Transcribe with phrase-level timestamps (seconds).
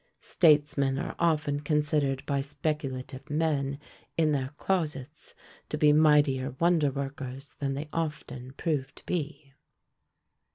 [0.19, 3.77] Statesmen are often considered by speculative men
[4.17, 5.35] in their closets
[5.69, 9.53] to be mightier wonder workers than they often prove to be.